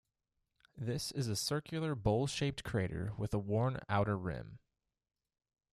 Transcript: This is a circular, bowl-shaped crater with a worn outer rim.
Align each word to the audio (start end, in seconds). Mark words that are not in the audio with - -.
This 0.75 1.11
is 1.11 1.27
a 1.27 1.35
circular, 1.35 1.93
bowl-shaped 1.93 2.63
crater 2.63 3.13
with 3.19 3.35
a 3.35 3.37
worn 3.37 3.79
outer 3.87 4.17
rim. 4.17 4.57